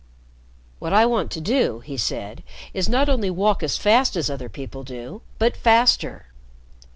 "What 0.79 0.93
I 0.93 1.05
want 1.05 1.29
to 1.29 1.39
do," 1.39 1.81
he 1.81 1.95
said, 1.95 2.41
"is 2.73 2.89
not 2.89 3.07
only 3.07 3.29
walk 3.29 3.61
as 3.61 3.77
fast 3.77 4.15
as 4.15 4.31
other 4.31 4.49
people 4.49 4.81
do, 4.81 5.21
but 5.37 5.55
faster. 5.55 6.25